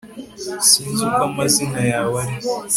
sinzi 0.69 1.01
uko 1.07 1.21
amazina 1.29 1.79
yawe 1.91 2.13
ari 2.23 2.35